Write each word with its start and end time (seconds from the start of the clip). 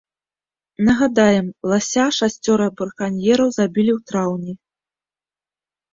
Нагадаем, 0.85 1.47
лася 1.73 2.05
шасцёра 2.19 2.67
браканьераў 2.79 3.49
забілі 3.59 3.91
ў 3.97 4.11
траўні. 4.11 4.53